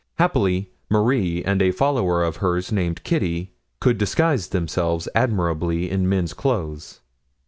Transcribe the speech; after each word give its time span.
Happily 0.15 0.71
Marie 0.89 1.43
and 1.43 1.61
a 1.61 1.69
follower 1.69 2.23
of 2.23 2.37
hers 2.37 2.71
named 2.71 3.03
Kitty 3.03 3.53
could 3.79 3.99
disguise 3.99 4.47
themselves 4.47 5.07
admirably 5.13 5.91
in 5.91 6.09
men's 6.09 6.33
clothes. 6.33 7.01